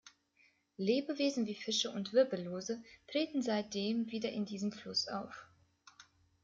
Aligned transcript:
Lebewesen 0.79 1.45
wie 1.45 1.53
Fische 1.53 1.91
und 1.91 2.11
Wirbellose 2.11 2.81
treten 3.07 3.43
seit 3.43 3.75
dem 3.75 4.09
wieder 4.09 4.31
in 4.31 4.45
diesem 4.45 4.71
Fluss 4.71 5.07
auf. 5.07 5.45